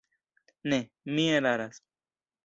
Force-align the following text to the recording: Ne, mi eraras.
Ne, 0.71 0.79
mi 1.17 1.25
eraras. 1.41 1.83